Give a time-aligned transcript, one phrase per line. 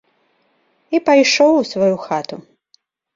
[0.97, 2.35] І пайшоў у сваю хату.